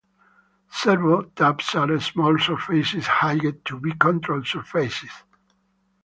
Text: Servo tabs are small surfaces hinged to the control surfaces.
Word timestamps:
Servo 0.71 1.21
tabs 1.35 1.75
are 1.75 1.99
small 1.99 2.35
surfaces 2.39 3.05
hinged 3.05 3.63
to 3.65 3.79
the 3.79 3.93
control 3.99 4.43
surfaces. 4.43 5.11